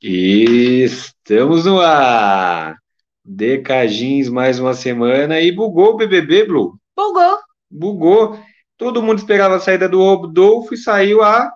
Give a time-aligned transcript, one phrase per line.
[0.00, 2.76] Estamos no ar!
[3.24, 6.78] Decagins mais uma semana e bugou o BBB, Blue.
[6.96, 7.38] Bugou.
[7.68, 8.40] Bugou.
[8.76, 11.50] Todo mundo esperava a saída do Rodolfo e saiu a.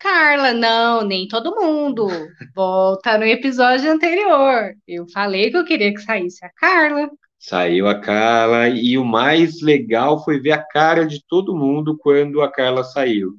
[0.00, 2.08] Carla, não, nem todo mundo.
[2.52, 4.74] Volta no episódio anterior.
[4.86, 7.08] Eu falei que eu queria que saísse a Carla.
[7.38, 12.42] Saiu a Carla e o mais legal foi ver a cara de todo mundo quando
[12.42, 13.36] a Carla saiu.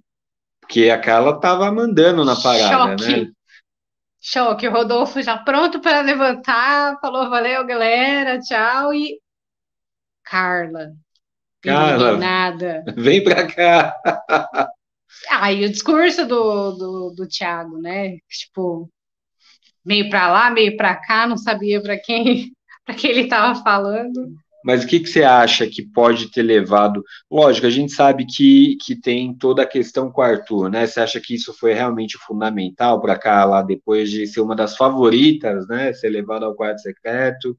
[0.62, 3.22] Porque a Carla tava mandando na parada, Choque.
[3.26, 3.32] né?
[4.26, 4.66] Choque.
[4.70, 8.94] O Rodolfo já pronto para levantar, falou valeu, galera, tchau.
[8.94, 9.20] E
[10.24, 10.94] Carla.
[11.62, 12.18] Carla.
[12.18, 12.86] Nada.
[12.96, 13.94] Vem pra cá.
[15.30, 18.18] Ah, e o discurso do, do, do Thiago, né?
[18.30, 18.90] Tipo,
[19.86, 22.54] meio para lá, meio para cá, não sabia para quem,
[22.86, 24.34] para quem ele estava falando.
[24.64, 27.04] Mas o que, que você acha que pode ter levado?
[27.30, 30.86] Lógico, a gente sabe que, que tem toda a questão com o Arthur, né?
[30.88, 34.76] Você acha que isso foi realmente fundamental para cá lá depois de ser uma das
[34.78, 35.94] favoritas, né?
[35.94, 37.58] Ser levada ao quarto secreto?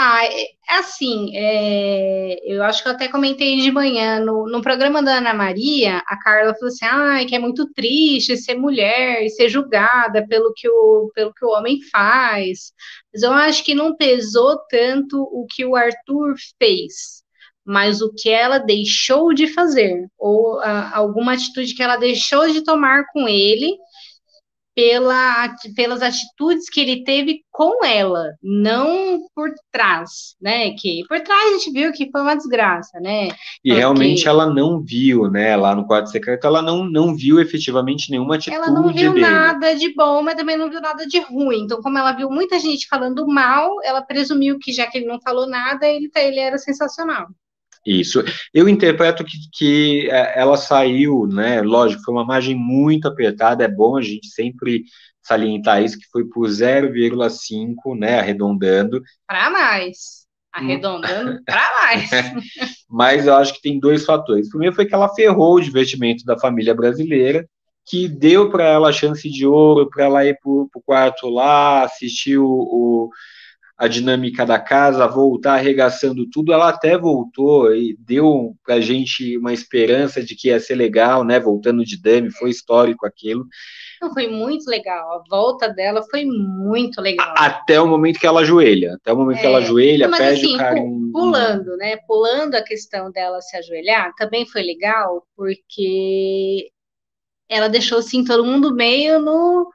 [0.00, 0.46] Ah, é
[0.78, 5.34] assim, é, eu acho que eu até comentei de manhã no, no programa da Ana
[5.34, 10.24] Maria, a Carla falou assim, ah, que é muito triste ser mulher e ser julgada
[10.28, 12.72] pelo que o, pelo que o homem faz.
[13.12, 17.24] Mas eu acho que não pesou tanto o que o Arthur fez,
[17.64, 22.62] mas o que ela deixou de fazer, ou ah, alguma atitude que ela deixou de
[22.62, 23.76] tomar com ele
[24.78, 30.70] pela, pelas atitudes que ele teve com ela, não por trás, né?
[30.78, 33.26] Que por trás a gente viu que foi uma desgraça, né?
[33.26, 35.56] E Porque realmente ela não viu, né?
[35.56, 39.20] Lá no quarto secreto, ela não, não viu efetivamente nenhuma atitude ela não viu dele.
[39.20, 41.64] nada de bom, mas também não viu nada de ruim.
[41.64, 45.20] Então, como ela viu muita gente falando mal, ela presumiu que já que ele não
[45.20, 47.26] falou nada, ele, tá- ele era sensacional.
[47.86, 48.22] Isso.
[48.52, 51.62] Eu interpreto que, que é, ela saiu, né?
[51.62, 53.64] Lógico, foi uma margem muito apertada.
[53.64, 54.84] É bom a gente sempre
[55.22, 58.18] salientar isso, que foi por 0,5, né?
[58.18, 59.02] Arredondando.
[59.26, 60.26] Para mais.
[60.52, 62.10] Arredondando para mais.
[62.88, 64.46] Mas eu acho que tem dois fatores.
[64.48, 67.46] O primeiro foi que ela ferrou o divertimento da família brasileira,
[67.86, 71.84] que deu para ela a chance de ouro para ela ir para o quarto lá,
[71.84, 73.10] assistir o, o-
[73.78, 76.52] a dinâmica da casa, voltar arregaçando tudo.
[76.52, 81.24] Ela até voltou e deu para a gente uma esperança de que ia ser legal,
[81.24, 81.38] né?
[81.38, 83.46] Voltando de Dami, foi histórico aquilo.
[84.00, 85.20] Não, foi muito legal.
[85.20, 87.34] A volta dela foi muito legal.
[87.36, 88.94] Até o momento que ela ajoelha.
[88.94, 91.96] Até o momento que ela É, ajoelha, Mas pede assim, o em- pulando, né?
[92.06, 96.70] Pulando a questão dela se ajoelhar, também foi legal, porque
[97.48, 99.70] ela deixou assim todo mundo meio no.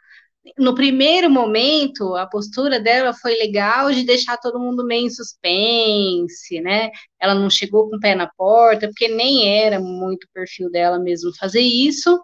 [0.58, 6.60] No primeiro momento, a postura dela foi legal de deixar todo mundo meio em suspense,
[6.60, 6.92] né?
[7.20, 11.34] Ela não chegou com o pé na porta, porque nem era muito perfil dela mesmo
[11.38, 12.22] fazer isso,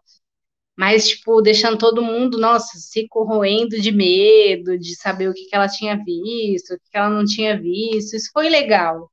[0.80, 5.54] mas, tipo, deixando todo mundo, nossa, se corroendo de medo, de saber o que que
[5.54, 8.16] ela tinha visto, o que que ela não tinha visto.
[8.16, 9.12] Isso foi legal,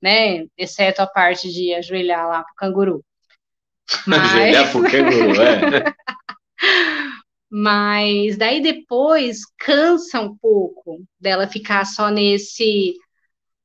[0.00, 0.46] né?
[0.56, 3.04] Exceto a parte de ajoelhar lá pro canguru.
[4.08, 5.94] Ajoelhar Mas, pro canguru, é.
[7.56, 12.96] mas daí depois cansa um pouco dela ficar só nesse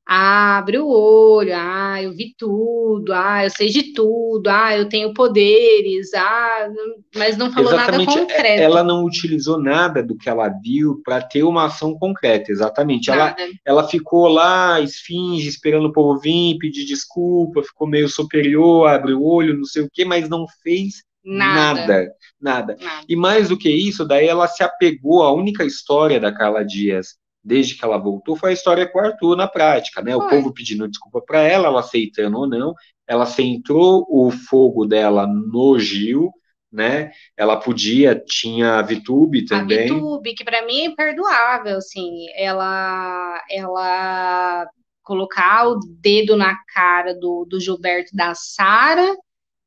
[0.06, 4.88] ah, abre o olho, ah, eu vi tudo, ah, eu sei de tudo, ah, eu
[4.88, 6.68] tenho poderes, ah,
[7.16, 8.62] mas não falou nada Exatamente, é, concreto.
[8.62, 13.10] ela não utilizou nada do que ela viu para ter uma ação concreta, exatamente.
[13.10, 13.42] Ela, Nada.
[13.64, 19.24] ela ficou lá, esfinge, esperando o povo vir, pedir desculpa, ficou meio superior, abre o
[19.24, 21.80] olho, não sei o quê, mas não fez Nada.
[21.80, 22.76] nada, nada.
[22.80, 23.04] Nada.
[23.08, 27.18] E mais do que isso, daí ela se apegou à única história da Carla Dias,
[27.42, 30.14] desde que ela voltou, foi a história com o Arthur na prática, né?
[30.14, 30.30] O Foi.
[30.30, 32.74] povo pedindo desculpa para ela, ela aceitando ou não,
[33.06, 36.30] ela centrou o fogo dela no Gil,
[36.70, 37.10] né?
[37.36, 39.88] Ela podia, tinha a Vitube A também.
[39.88, 44.68] VTube, que pra mim é imperdoável, assim, ela, ela
[45.02, 49.16] colocar o dedo na cara do, do Gilberto da Sara,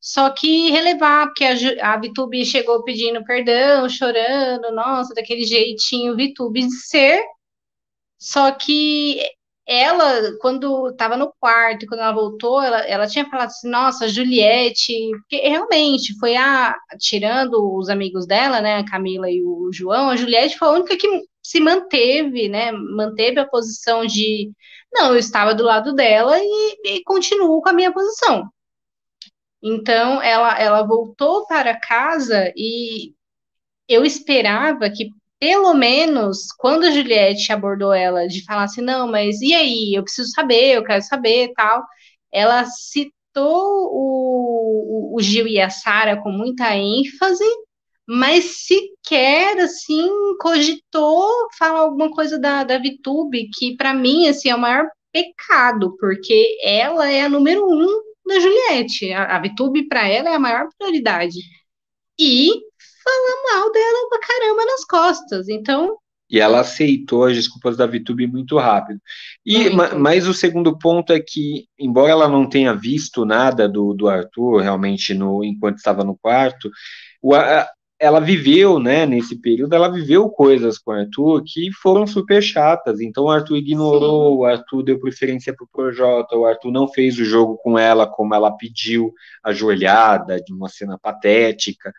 [0.03, 6.75] só que relevar, porque a, a chegou pedindo perdão, chorando, nossa, daquele jeitinho VTube de
[6.75, 7.24] ser,
[8.19, 9.22] só que
[9.66, 14.94] ela, quando estava no quarto, quando ela voltou, ela, ela tinha falado assim, nossa, Juliette,
[15.22, 20.18] porque realmente foi a, tirando os amigos dela, né, a Camila e o João, a
[20.18, 21.07] Juliette foi a única que
[21.42, 24.51] se manteve, né, manteve a posição de,
[24.94, 28.50] não, eu estava do lado dela e, e continuo com a minha posição.
[29.63, 33.13] Então, ela, ela voltou para casa e
[33.88, 39.42] eu esperava que pelo menos quando a Juliette abordou ela de falar assim, não, mas
[39.42, 39.94] e aí?
[39.94, 41.83] Eu preciso saber, eu quero saber tal.
[42.31, 47.44] Ela citou o, o Gil e a Sara com muita ênfase,
[48.07, 50.09] mas sequer assim
[50.39, 51.27] cogitou
[51.57, 56.57] falar alguma coisa da, da VTube, que para mim assim é o maior pecado, porque
[56.63, 59.12] ela é a número um da Juliette.
[59.14, 61.40] A, a VTube para ela é a maior prioridade.
[62.20, 62.50] E
[63.04, 65.50] falar mal dela pra caramba nas costas.
[65.50, 65.98] Então,
[66.34, 69.00] e ela aceitou as desculpas da VTube muito rápido.
[69.46, 73.94] E ma, mas o segundo ponto é que, embora ela não tenha visto nada do,
[73.94, 76.72] do Arthur realmente no enquanto estava no quarto,
[77.22, 77.69] o, a,
[78.04, 83.00] ela viveu, né, nesse período, ela viveu coisas com o Arthur que foram super chatas.
[83.00, 84.38] Então o Arthur ignorou, Sim.
[84.40, 88.06] o Arthur deu preferência para o Projota, o Arthur não fez o jogo com ela
[88.06, 91.94] como ela pediu, ajoelhada, de uma cena patética.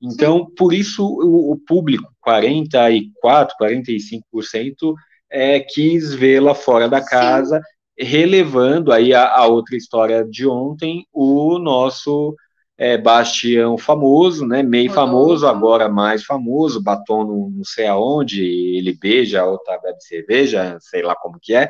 [0.00, 0.54] Então, Sim.
[0.56, 4.94] por isso o, o público, 44, 45%,
[5.28, 7.60] é, quis vê-la fora da casa,
[7.98, 8.06] Sim.
[8.06, 12.36] relevando aí a, a outra história de ontem, o nosso
[12.78, 18.92] é, Bastião famoso, né, meio famoso, agora mais famoso, batom não, não sei aonde, ele
[18.94, 21.68] beija, outra bebe cerveja, sei lá como que é,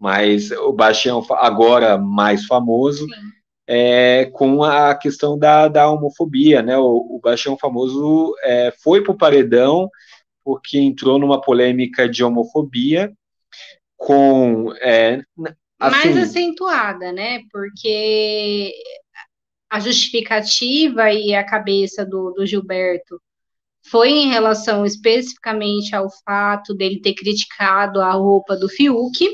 [0.00, 3.06] mas o Bastião agora mais famoso,
[3.66, 9.12] é, com a questão da, da homofobia, né, o, o Bastião famoso é, foi para
[9.12, 9.90] o paredão
[10.42, 13.12] porque entrou numa polêmica de homofobia
[13.96, 14.72] com...
[14.80, 15.22] É,
[15.78, 18.72] assim, mais acentuada, né, porque
[19.72, 23.18] a justificativa e a cabeça do, do Gilberto
[23.86, 29.26] foi em relação especificamente ao fato dele ter criticado a roupa do Fiuk,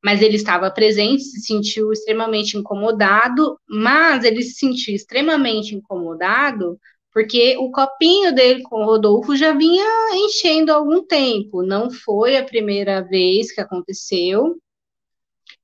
[0.00, 6.78] mas ele estava presente, se sentiu extremamente incomodado, mas ele se sentiu extremamente incomodado
[7.12, 9.84] porque o copinho dele com o Rodolfo já vinha
[10.14, 14.56] enchendo há algum tempo, não foi a primeira vez que aconteceu,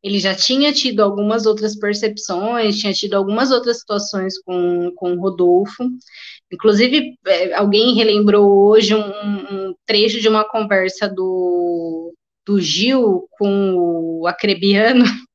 [0.02, 5.20] ele já tinha tido algumas outras percepções, tinha tido algumas outras situações com, com o
[5.20, 5.84] Rodolfo.
[6.52, 12.14] Inclusive, é, alguém relembrou hoje um, um, trecho de uma conversa do,
[12.46, 13.74] do Gil com
[14.20, 15.04] o Acrebiano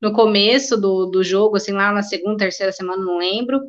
[0.00, 3.60] no começo do, do jogo, assim, lá na segunda, terceira semana, não lembro,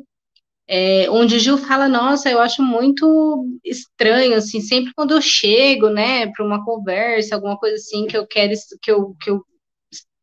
[0.68, 5.88] é, onde o Gil fala, nossa, eu acho muito estranho, assim, sempre quando eu chego,
[5.88, 8.52] né, para uma conversa, alguma coisa assim, que eu quero,
[8.82, 9.42] que eu, que eu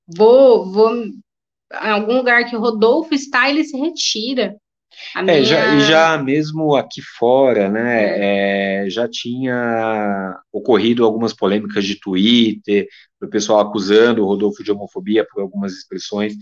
[0.07, 1.22] vou, vou em
[1.72, 4.56] algum lugar que o Rodolfo está, ele se retira.
[5.13, 5.44] A é, minha...
[5.44, 8.86] já, já mesmo aqui fora, né, é.
[8.86, 12.88] É, já tinha ocorrido algumas polêmicas de Twitter,
[13.22, 16.34] o pessoal acusando o Rodolfo de homofobia por algumas expressões.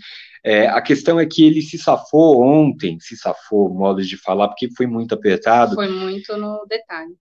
[0.44, 4.70] É, a questão é que ele se safou ontem, se safou, modo de falar, porque
[4.76, 5.76] foi muito apertado.
[5.76, 7.16] Foi muito no detalhe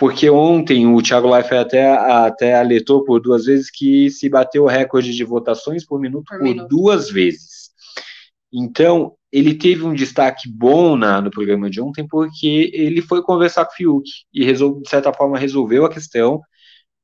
[0.00, 4.66] porque ontem o Thiago Leifert até, até alertou por duas vezes que se bateu o
[4.66, 6.68] recorde de votações por minuto por, por minuto.
[6.70, 7.68] duas vezes.
[8.50, 13.66] Então, ele teve um destaque bom na, no programa de ontem, porque ele foi conversar
[13.66, 16.40] com o Fiuk e, de certa forma, resolveu a questão,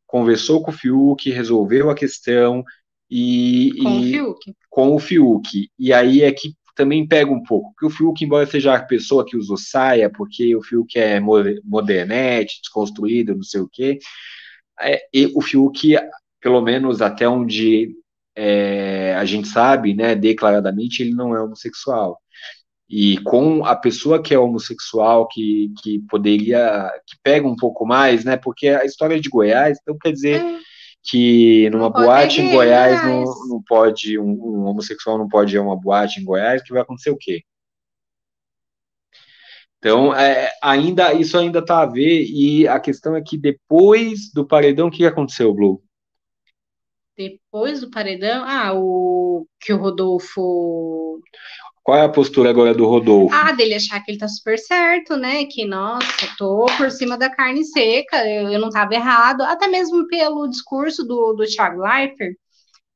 [0.06, 2.64] conversou com o Fiuk, resolveu a questão
[3.10, 3.72] e.
[3.82, 4.54] Com e, o Fiuk.
[4.70, 5.68] Com o Fiuk.
[5.78, 9.24] E aí é que também pega um pouco, porque o Fiuk, embora seja a pessoa
[9.24, 13.98] que usou saia, porque o Fiuk é modernete, desconstruído, não sei o quê,
[14.80, 15.00] é,
[15.34, 15.96] o Fiuk,
[16.40, 17.96] pelo menos até onde
[18.36, 22.20] é, a gente sabe, né, declaradamente, ele não é homossexual.
[22.88, 28.24] E com a pessoa que é homossexual, que, que poderia, que pega um pouco mais,
[28.24, 30.40] né, porque a história de Goiás, então quer dizer...
[30.40, 30.75] É
[31.06, 35.62] que numa boate em Goiás não, não pode, um, um, homossexual não pode ir a
[35.62, 37.42] uma boate em Goiás, que vai acontecer o quê?
[39.78, 44.44] Então, é, ainda isso ainda está a ver, e a questão é que depois do
[44.44, 45.80] paredão, o que aconteceu, Blue?
[47.16, 51.20] Depois do paredão, ah, o que o Rodolfo
[51.86, 53.32] qual é a postura agora do Rodolfo?
[53.32, 55.44] Ah, dele achar que ele tá super certo, né?
[55.44, 59.42] Que, nossa, tô por cima da carne seca, eu, eu não tava errado.
[59.42, 62.34] Até mesmo pelo discurso do, do Thiago Leifert,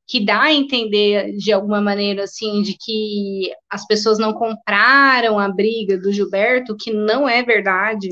[0.05, 5.47] que dá a entender, de alguma maneira, assim, de que as pessoas não compraram a
[5.47, 8.09] briga do Gilberto, que não é verdade.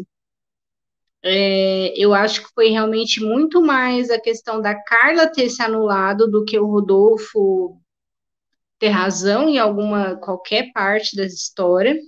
[1.22, 6.32] É, eu acho que foi realmente muito mais a questão da Carla ter se anulado
[6.32, 7.78] do que o Rodolfo
[8.80, 12.00] ter razão em alguma qualquer parte da história.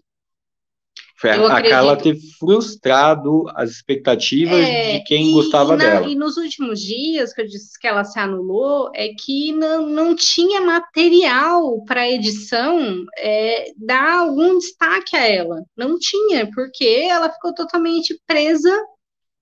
[1.18, 1.70] Foi a, acredito...
[1.70, 6.08] Carla ter frustrado as expectativas é, de quem e, gostava e na, dela.
[6.08, 10.16] E nos últimos dias que eu disse que ela se anulou, é que não, não
[10.16, 15.64] tinha material para edição é, dar algum destaque a ela.
[15.78, 18.76] Não tinha, porque ela ficou totalmente presa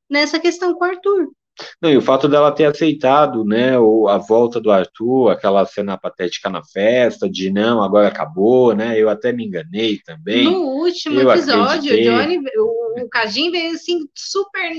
[0.09, 1.29] nessa questão com o Arthur.
[1.81, 6.49] Não, e o fato dela ter aceitado, né, a volta do Arthur, aquela cena patética
[6.49, 10.43] na festa, de não, agora acabou, né, eu até me enganei também.
[10.43, 14.71] No último episódio, o Johnny, o, o Cajim veio assim, super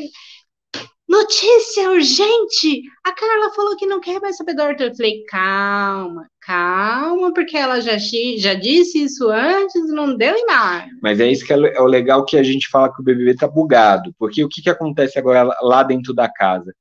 [1.11, 2.85] Notícia urgente!
[3.05, 4.85] A Carla falou que não quer mais saber do Arthur.
[4.85, 7.99] Eu falei, calma, calma, porque ela já,
[8.39, 10.87] já disse isso antes e não deu em nada.
[11.03, 13.35] Mas é isso que é, é o legal que a gente fala que o BBB
[13.35, 16.73] tá bugado, porque o que, que acontece agora lá dentro da casa?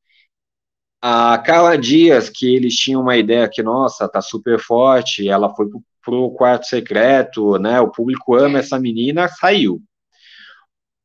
[1.02, 5.68] A Carla Dias, que eles tinham uma ideia que, nossa, tá super forte, ela foi
[5.68, 7.82] pro, pro quarto secreto, né?
[7.82, 9.82] O público ama essa menina, saiu.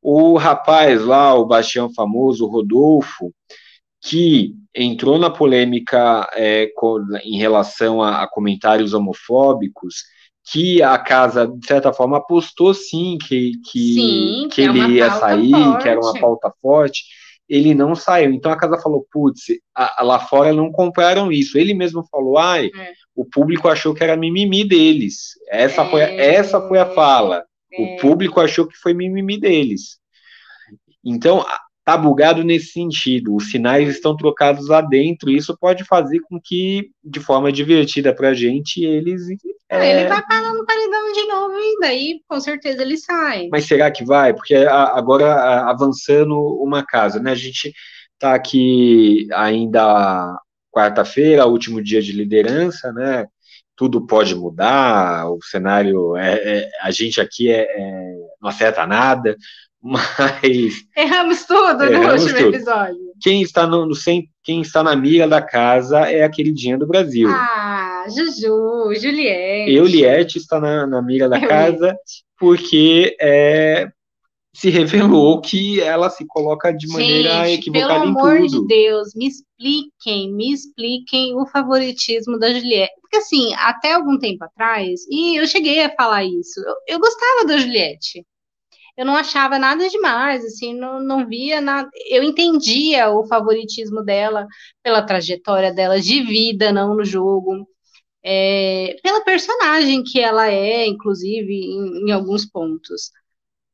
[0.07, 3.33] O rapaz lá, o Bastião famoso, o Rodolfo,
[3.99, 10.03] que entrou na polêmica é, com, em relação a, a, comentários homofóbicos,
[10.51, 14.93] que a casa, de certa forma, apostou sim que, que, sim, que, que é ele
[14.93, 15.81] ia sair, forte.
[15.81, 17.03] que era uma pauta forte.
[17.49, 18.31] Ele não saiu.
[18.31, 19.45] Então a casa falou: putz,
[20.01, 21.57] lá fora não compraram isso.
[21.57, 22.91] Ele mesmo falou: ai, é.
[23.15, 25.29] o público achou que era mimimi deles.
[25.49, 25.89] Essa, é.
[25.89, 27.43] foi, essa foi a fala.
[27.77, 27.97] O é.
[27.97, 29.97] público achou que foi mimimi deles.
[31.03, 31.45] Então,
[31.85, 33.35] tá bugado nesse sentido.
[33.35, 35.29] Os sinais estão trocados lá dentro.
[35.29, 39.21] E isso pode fazer com que, de forma divertida para a gente, eles.
[39.69, 40.01] É...
[40.01, 43.47] Ele vai parar no paredão de novo e daí, com certeza, ele sai.
[43.51, 44.33] Mas será que vai?
[44.33, 47.31] Porque agora, avançando uma casa, né?
[47.31, 47.71] A gente
[48.17, 50.35] tá aqui ainda
[50.71, 53.27] quarta-feira, último dia de liderança, né?
[53.75, 59.35] Tudo pode mudar, o cenário, é, é a gente aqui é, é, não acerta nada,
[59.81, 60.85] mas...
[60.95, 62.55] Erramos tudo erramos no último tudo.
[62.55, 63.05] episódio.
[63.21, 63.95] Quem está, no, no,
[64.43, 67.29] quem está na mira da casa é a queridinha do Brasil.
[67.29, 69.71] Ah, Juju, Juliette.
[69.71, 71.95] Euliette está na, na mira da casa
[72.37, 73.87] porque é,
[74.55, 78.15] se revelou que ela se coloca de maneira Gente, equivocada em tudo.
[78.15, 82.93] Pelo amor de Deus, me expliquem, me expliquem o favoritismo da Juliette.
[83.15, 87.45] Porque assim, até algum tempo atrás, e eu cheguei a falar isso, eu, eu gostava
[87.45, 88.25] da Juliette.
[88.97, 91.89] Eu não achava nada demais, assim, não, não via nada.
[92.09, 94.47] Eu entendia o favoritismo dela
[94.83, 97.67] pela trajetória dela de vida, não no jogo.
[98.23, 103.11] É, pela personagem que ela é, inclusive, em, em alguns pontos.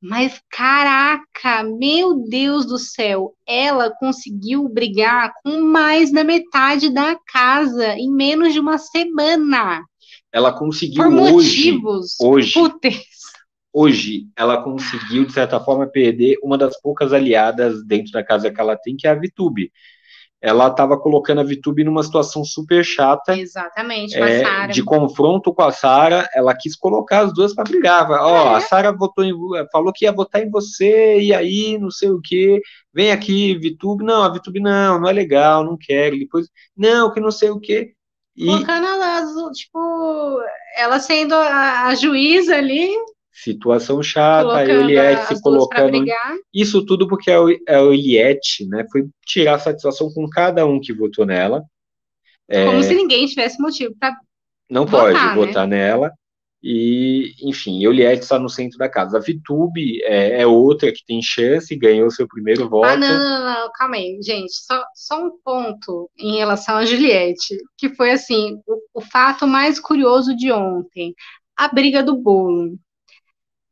[0.01, 7.95] Mas caraca, meu Deus do céu, ela conseguiu brigar com mais da metade da casa
[7.95, 9.85] em menos de uma semana.
[10.33, 12.53] Ela conseguiu Por hoje, motivos hoje,
[13.71, 18.59] hoje ela conseguiu de certa forma perder uma das poucas aliadas dentro da casa que
[18.59, 19.71] ela tem, que é a Vitube
[20.41, 23.37] ela estava colocando a Vitube numa situação super chata.
[23.37, 24.67] Exatamente, com é.
[24.67, 28.09] De confronto com a Sara, ela quis colocar as duas para brigar.
[28.09, 28.55] Ó, é.
[28.55, 29.33] a Sara votou em,
[29.71, 32.59] falou que ia votar em você, e aí, não sei o quê.
[32.91, 34.03] Vem aqui, Vitube.
[34.03, 36.17] Não, a Vitube não, não é legal, não quero.
[36.17, 37.93] Depois, não, que não sei o quê.
[38.35, 38.45] E...
[38.45, 40.41] Colocando elas, tipo,
[40.75, 42.89] ela sendo a, a juíza ali,
[43.43, 46.03] situação chata, a Eliette se colocando.
[46.53, 47.39] Isso tudo porque a
[47.81, 51.63] Eliette né, foi tirar satisfação com cada um que votou nela.
[52.49, 54.15] Como é, se ninguém tivesse motivo para.
[54.69, 55.35] Não votar, pode né?
[55.35, 56.11] votar nela.
[56.63, 59.17] E, enfim, Eliette está no centro da casa.
[59.17, 62.85] A Vitube é, é, outra que tem chance, ganhou seu primeiro voto.
[62.87, 64.53] Ah, não, não, não, calma aí, gente.
[64.53, 69.79] Só, só um ponto em relação a Juliette, que foi assim, o, o fato mais
[69.79, 71.15] curioso de ontem.
[71.57, 72.77] A briga do bolo.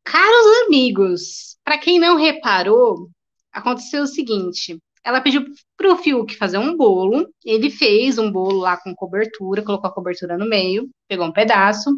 [0.09, 3.11] Caros amigos, para quem não reparou,
[3.53, 5.45] aconteceu o seguinte: ela pediu
[5.77, 9.93] para o Fiuk fazer um bolo, ele fez um bolo lá com cobertura, colocou a
[9.93, 11.91] cobertura no meio, pegou um pedaço.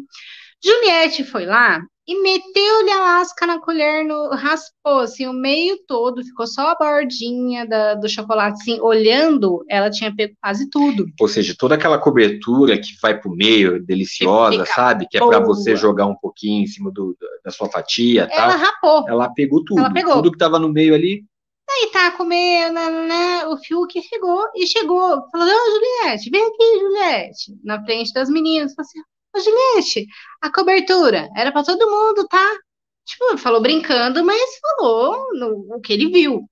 [0.62, 6.24] Juliette foi lá e meteu-lhe a lasca na colher, no, raspou assim o meio todo,
[6.24, 11.06] ficou só a bordinha da, do chocolate, assim, olhando, ela tinha pego quase tudo.
[11.20, 15.06] Ou seja, toda aquela cobertura que vai pro meio, deliciosa, sabe?
[15.08, 18.58] Que é para você jogar um pouquinho em cima do, da sua fatia, ela tal.
[18.58, 19.08] rapou.
[19.08, 19.80] Ela pegou tudo.
[19.80, 20.14] Ela pegou.
[20.14, 21.24] Tudo que tava no meio ali.
[21.70, 26.78] Aí tá comendo, né, né, o Fiuk chegou e chegou, falou, não, Juliette, vem aqui,
[26.80, 29.00] Juliette, na frente das meninas, falou assim,
[29.34, 30.06] Ô, Juliette,
[30.40, 32.58] a cobertura era para todo mundo, tá?
[33.04, 36.48] Tipo, falou brincando, mas falou no, o que ele viu.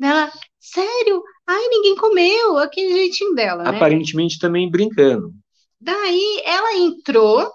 [0.00, 1.22] Ela, sério?
[1.46, 3.76] Ai, ninguém comeu, aquele jeitinho dela, né?
[3.76, 5.32] Aparentemente também brincando.
[5.80, 7.50] Daí ela entrou,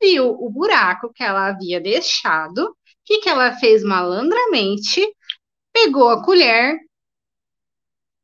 [0.00, 5.06] viu o buraco que ela havia deixado, o que, que ela fez malandramente?
[5.72, 6.78] Pegou a colher,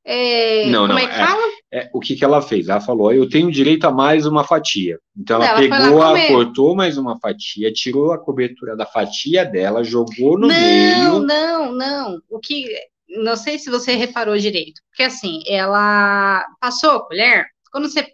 [0.08, 0.96] é, não, não.
[0.96, 2.68] É, é, o que, que ela fez?
[2.68, 4.99] Ela falou: eu tenho direito a mais uma fatia.
[5.16, 9.82] Então ela, ela pegou, a, cortou mais uma fatia, tirou a cobertura da fatia dela,
[9.82, 11.20] jogou no não, meio.
[11.20, 12.23] Não, não, não.
[12.30, 12.66] O que
[13.08, 18.06] não sei se você reparou direito, porque assim, ela passou a colher, quando você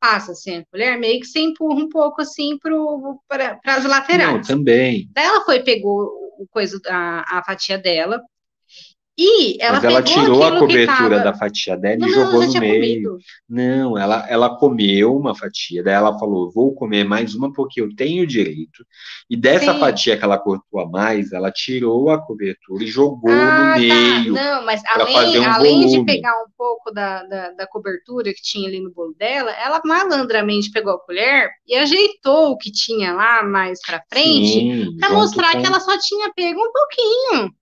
[0.00, 4.32] passa assim a colher, meio que você empurra um pouco assim para as laterais.
[4.32, 5.08] Não, também.
[5.12, 8.22] Daí ela foi, pegou o coisa, a, a fatia dela,
[9.20, 12.78] e ela, Mas ela tirou a cobertura da fatia dela não, e jogou no meio.
[12.78, 13.18] Comido.
[13.48, 17.92] Não, ela, ela comeu uma fatia, daí ela falou: vou comer mais uma porque eu
[17.96, 18.86] tenho direito.
[19.28, 19.80] E dessa Sim.
[19.80, 23.78] fatia que ela cortou a mais, ela tirou a cobertura e jogou ah, no tá.
[23.80, 24.34] meio.
[24.34, 24.40] Tá.
[24.40, 28.68] Não, mas além, um além de pegar um pouco da, da, da, cobertura que tinha
[28.68, 33.42] ali no bolo dela, ela malandramente pegou a colher e ajeitou o que tinha lá
[33.42, 35.60] mais pra frente para mostrar com...
[35.60, 37.52] que ela só tinha pego um pouquinho.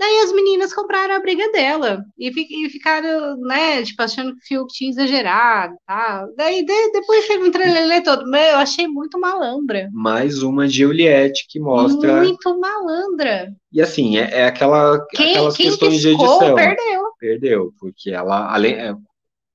[0.00, 4.62] Daí as meninas compraram a briga dela e, e ficaram, né, tipo, achando que o
[4.62, 6.26] Fiuk tinha exagerado, tá?
[6.38, 8.24] Daí de, depois teve um trelelê todo.
[8.30, 9.90] Meu, eu achei muito malandra.
[9.92, 12.22] Mais uma Juliette que mostra.
[12.22, 13.52] Muito malandra.
[13.70, 16.54] E assim, é, é aquela, quem, aquelas quem questões piscou, de edição.
[16.54, 17.02] Perdeu.
[17.18, 18.94] Perdeu, porque ela, além, é,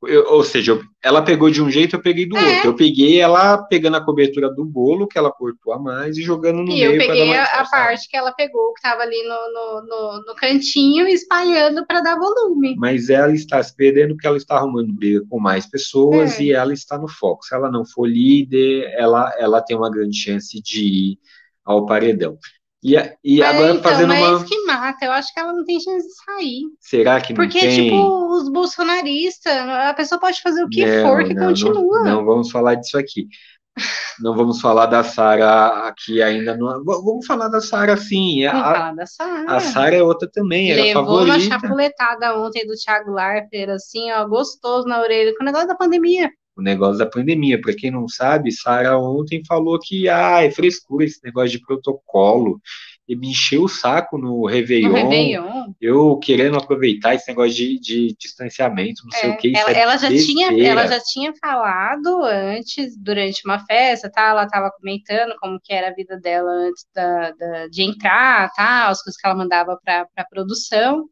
[0.08, 2.56] eu, ou seja, eu, ela pegou de um jeito, eu peguei do é.
[2.56, 2.70] outro.
[2.70, 6.58] Eu peguei ela pegando a cobertura do bolo, que ela cortou a mais, e jogando
[6.58, 6.92] no e meio.
[6.92, 10.26] E eu peguei a, a parte que ela pegou, que estava ali no, no, no,
[10.26, 12.76] no, cantinho, espalhando para dar volume.
[12.78, 16.44] Mas ela está se perdendo porque ela está arrumando briga com mais pessoas é.
[16.44, 17.44] e ela está no foco.
[17.46, 21.20] Se ela não for líder, ela, ela tem uma grande chance de ir
[21.66, 22.38] ao paredão.
[22.88, 24.46] E, e é, agora então, fazendo mas uma.
[24.46, 26.62] que mata, eu acho que ela não tem chance de sair.
[26.80, 27.86] Será que não Porque, tem?
[27.86, 32.04] tipo, os bolsonaristas, a pessoa pode fazer o que Não, for, que não, continua.
[32.04, 33.28] Não, não vamos falar disso aqui.
[34.22, 36.56] Não vamos falar da Sara aqui ainda.
[36.56, 38.46] Não, vamos falar da Sara sim.
[38.46, 39.52] Vamos A, falar da Sara.
[39.52, 41.60] a Sara é outra também, era Levou uma favorita.
[41.60, 46.30] chapuletada ontem do Thiago Leifert, assim, ó, gostoso na orelha, com o negócio da pandemia.
[46.58, 47.60] O negócio da pandemia.
[47.60, 52.62] Para quem não sabe, Sara ontem falou que ah, é frescura esse negócio de protocolo
[53.08, 55.74] e me encheu o saco no Réveillon, No Réveillon.
[55.80, 59.80] eu querendo aproveitar esse negócio de, de distanciamento, não sei É, o que, ela, é
[59.80, 64.30] ela já tinha, ela já tinha falado antes, durante uma festa, tá?
[64.30, 68.88] Ela estava comentando como que era a vida dela antes da, da- de entrar, tá?
[68.88, 71.08] As coisas que ela mandava para a produção.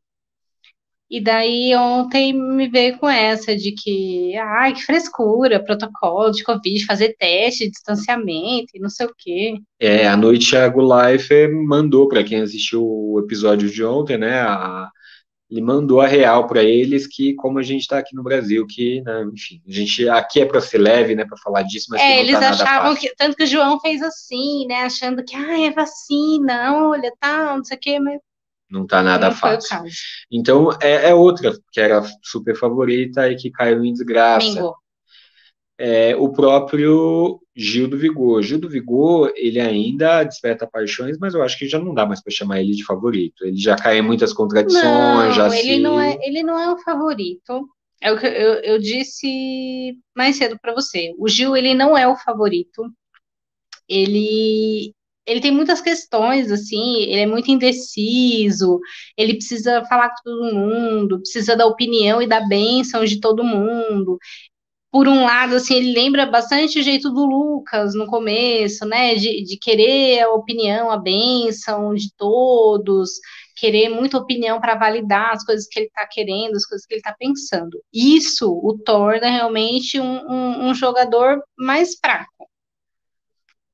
[1.09, 6.85] E daí ontem me veio com essa de que, ai, que frescura, protocolo de Covid,
[6.85, 9.53] fazer teste, distanciamento e não sei o quê.
[9.79, 14.89] É, a noite Thiago Leifert mandou, para quem assistiu o episódio de ontem, né, a-
[15.49, 19.01] ele mandou a real para eles que, como a gente está aqui no Brasil, que,
[19.01, 22.19] né, enfim, a gente aqui é para ser leve, né, para falar disso, mas É,
[22.21, 25.59] eles tá nada achavam que, tanto que o João fez assim, né, achando que, ah,
[25.61, 28.19] é vacina, olha, tá, não sei o quê, mas
[28.73, 29.83] Não tá nada não fácil.
[30.31, 34.73] Então, é, é outra que era super favorita e que caiu em desgraça.
[35.77, 38.41] É o próprio Gil do Vigor.
[38.41, 42.21] Gil do Vigor, ele ainda desperta paixões, mas eu acho que já não dá mais
[42.21, 43.45] para chamar ele de favorito.
[43.45, 45.79] Ele já cai em muitas contradições, já Não, ele se...
[45.79, 47.69] não é, ele não é o favorito.
[48.01, 51.13] É o que eu, eu disse mais cedo para você.
[51.19, 52.91] O Gil, ele não é o favorito.
[53.87, 54.93] Ele,
[55.25, 58.79] ele tem muitas questões, assim, ele é muito indeciso,
[59.17, 64.17] ele precisa falar com todo mundo, precisa da opinião e da bênção de todo mundo.
[64.91, 69.15] Por um lado, assim, ele lembra bastante o jeito do Lucas no começo, né?
[69.15, 73.11] De, de querer a opinião, a bênção de todos,
[73.55, 76.99] querer muita opinião para validar as coisas que ele está querendo, as coisas que ele
[76.99, 77.81] está pensando.
[77.93, 82.47] Isso o torna realmente um, um, um jogador mais fraco.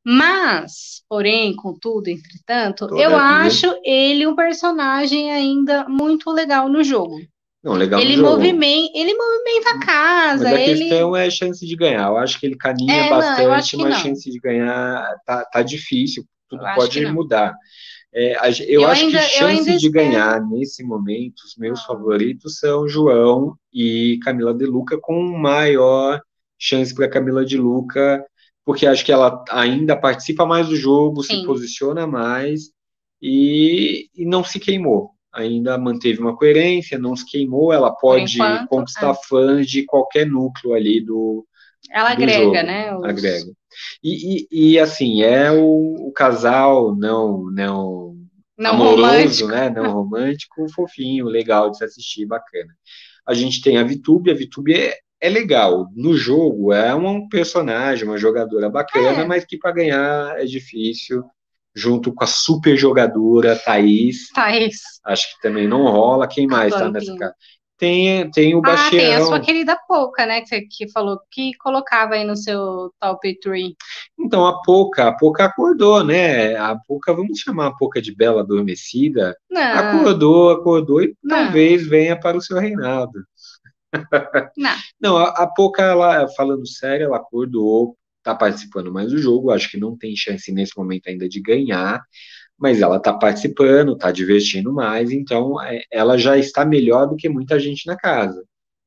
[0.05, 3.17] Mas, porém, contudo, entretanto, eu Todavia.
[3.17, 7.19] acho ele um personagem ainda muito legal no jogo.
[7.61, 11.65] Não, legal Ele movimenta, ele movimenta a Mas casa, a ele questão é a chance
[11.65, 12.07] de ganhar.
[12.07, 14.03] Eu acho que ele caminha É, não, eu bastante, que mas a não.
[14.05, 16.23] chance de ganhar tá, tá difícil.
[16.47, 17.13] Tudo Eu pode não.
[17.13, 17.53] mudar.
[18.13, 21.83] É, eu, Eu acho ainda- que eu chance de ganhar nesse momento, os meus Ah.
[21.87, 26.19] favoritos são João e Camila De Luca, com maior
[26.57, 28.25] chance para Camila De Luca,
[28.65, 31.45] porque acho que ela ainda participa mais do jogo, se Sim.
[31.45, 32.71] posiciona mais
[33.21, 35.11] e, e não se queimou.
[35.33, 39.27] Ainda manteve uma coerência, não se queimou, ela pode enquanto, conquistar é.
[39.27, 41.45] fãs de qualquer núcleo ali do,
[41.91, 42.95] ela do agrega, jogo, né?
[42.97, 43.51] os- agrega.
[44.03, 48.15] E, e, e, assim, é o, o casal não, não
[48.57, 49.47] Não amoroso, romântico.
[49.47, 49.69] né?
[49.69, 52.73] Não romântico, fofinho, legal de se assistir, bacana.
[53.25, 55.87] A gente tem a Vitube, a Vitube é, é legal.
[55.95, 59.25] No jogo é um personagem, uma jogadora bacana, É.
[59.25, 61.23] mas que para ganhar é difícil.
[61.75, 64.77] Junto com a super jogadora Thaís, Thaís.
[65.05, 66.27] acho que também não rola.
[66.27, 66.93] Quem mais tá Lampinho.
[66.93, 67.35] nessa cara?
[67.77, 68.87] tem, tem o Bastião.
[68.87, 70.41] Ah, tem a sua querida Pouca, né?
[70.41, 73.71] Que, que falou que colocava aí no seu top 3.
[74.19, 76.57] Então, a Pouca, a Pouca acordou, né?
[76.57, 79.33] A Pouca, vamos chamar a Pouca de Bela Adormecida.
[79.49, 79.61] Não.
[79.61, 81.37] Acordou, acordou e Não.
[81.45, 83.23] talvez venha para o seu reinado.
[84.57, 84.75] Não.
[84.99, 89.69] Não, a, a Pouca, ela, falando sério, ela acordou, tá participando mais do jogo, acho
[89.71, 92.01] que não tem chance nesse momento ainda de ganhar,
[92.57, 97.29] mas ela está participando, está divertindo mais, então é, ela já está melhor do que
[97.29, 98.43] muita gente na casa.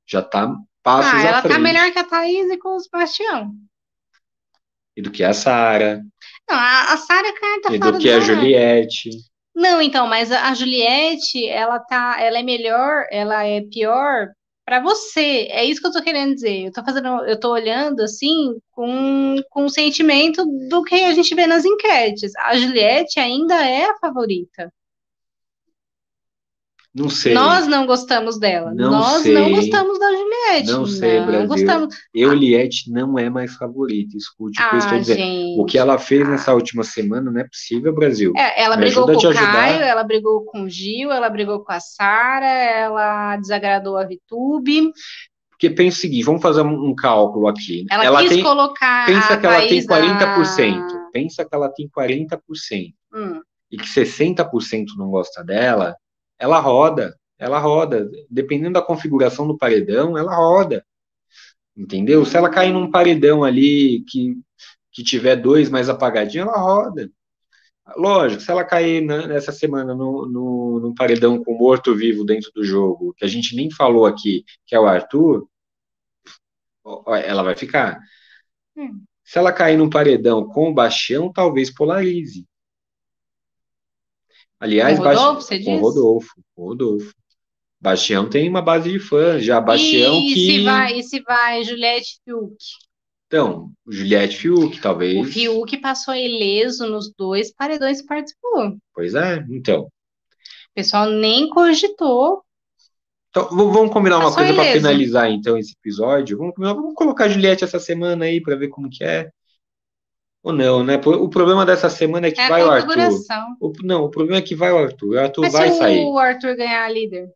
[0.07, 3.53] Já está passos ah, ela está melhor que a Thaís e com o Sebastião.
[4.97, 6.03] E do que a Sara.
[6.49, 9.11] Não, a, a Sara tá E do que a Juliette.
[9.55, 14.29] Não, então, mas a Juliette, ela tá, ela é melhor, ela é pior
[14.65, 15.49] para você.
[15.51, 16.67] É isso que eu tô querendo dizer.
[16.67, 21.35] Eu tô fazendo, eu tô olhando assim com, com o sentimento do que a gente
[21.35, 22.33] vê nas enquetes.
[22.37, 24.73] A Juliette ainda é a favorita.
[26.95, 27.33] Não sei.
[27.33, 28.75] Nós não gostamos dela.
[28.75, 29.33] Não Nós sei.
[29.33, 30.73] não gostamos da Juliette.
[30.73, 31.49] Não sei, não Brasil.
[31.49, 31.95] Gostamos.
[32.15, 34.15] Juliette não é mais favorita.
[34.15, 35.17] Escute o que ah, eu estou dizendo.
[35.17, 35.61] Gente.
[35.61, 38.35] O que ela fez nessa última semana não é possível, Brasil.
[38.37, 41.73] É, ela Me brigou com o Caio, ela brigou com o Gil, ela brigou com
[41.73, 44.93] a Sara, ela desagradou a Vitube.
[45.51, 47.87] Porque pensa o seguinte, vamos fazer um cálculo aqui.
[47.91, 49.07] Ela, ela quis tem, colocar.
[49.07, 50.77] Pensa que ela tem 40%.
[50.77, 51.11] Na...
[51.11, 52.39] Pensa que ela tem 40%.
[53.15, 53.41] Hum.
[53.71, 55.97] E que 60% não gosta dela
[56.43, 58.11] ela roda, ela roda.
[58.29, 60.85] Dependendo da configuração do paredão, ela roda.
[61.77, 62.25] Entendeu?
[62.25, 64.37] Se ela cair num paredão ali que,
[64.91, 67.09] que tiver dois mais apagadinho, ela roda.
[67.97, 73.15] Lógico, se ela cair nessa semana no, no, no paredão com morto-vivo dentro do jogo,
[73.17, 75.47] que a gente nem falou aqui, que é o Arthur,
[77.25, 78.01] ela vai ficar.
[78.77, 79.05] Hum.
[79.25, 82.45] Se ela cair num paredão com o Bastião, talvez polarize.
[84.63, 87.13] Aliás, com Rodolfo, você com Rodolfo, com Rodolfo.
[87.81, 90.47] Bastião tem uma base de fãs, já Bastião e que...
[90.47, 92.55] Se vai, e se vai Juliette Fiuk?
[93.27, 95.19] Então, Juliette Fiuk, talvez.
[95.19, 98.77] O Fiuk passou ileso nos dois paredões que participou.
[98.95, 99.81] Pois é, então.
[99.81, 99.91] O
[100.77, 102.45] pessoal nem cogitou.
[103.31, 106.39] Então, vamos combinar uma coisa para finalizar, então, esse episódio.
[106.39, 109.29] Vamos, vamos colocar a Juliette essa semana aí para ver como que é.
[110.43, 111.01] Ou não, né?
[111.05, 112.97] O problema dessa semana é que é vai o Arthur.
[113.61, 115.15] O, não, o problema é que vai o Arthur.
[115.15, 116.05] O Arthur Mas vai se sair.
[116.05, 117.31] o Arthur ganhar a líder?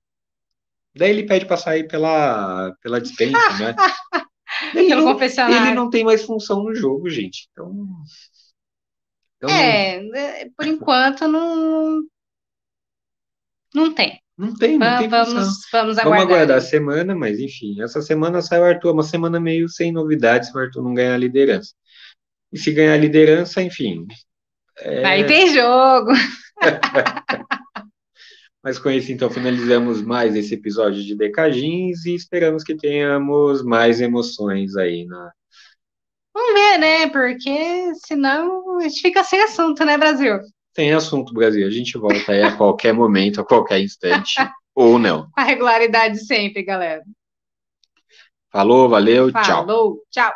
[0.96, 3.76] Daí ele pede para sair pela, pela dispensa, né?
[4.74, 7.48] Ele Pelo não, ele não tem mais função no jogo, gente.
[7.52, 7.86] Então.
[9.36, 12.02] então é, né, por enquanto não.
[13.74, 14.18] Não tem.
[14.36, 15.70] Não tem, não tem vamos, função.
[15.72, 16.04] vamos aguardar.
[16.04, 19.92] Vamos aguardar a semana, mas enfim, essa semana sai o Arthur, uma semana meio sem
[19.92, 21.74] novidades se o Arthur não ganhar a liderança.
[22.56, 24.06] E se ganhar liderança, enfim.
[24.78, 25.04] É...
[25.04, 26.10] Aí tem jogo.
[28.64, 34.00] Mas com isso, então, finalizamos mais esse episódio de Decagins e esperamos que tenhamos mais
[34.00, 35.30] emoções aí na.
[36.32, 37.10] Vamos ver, né?
[37.10, 40.38] Porque senão a gente fica sem assunto, né, Brasil?
[40.72, 41.66] Tem assunto, Brasil.
[41.66, 44.34] A gente volta aí a qualquer momento, a qualquer instante.
[44.74, 45.28] ou não.
[45.30, 47.02] Com a regularidade sempre, galera.
[48.50, 49.66] Falou, valeu, Falou, tchau.
[49.66, 50.32] Falou, tchau.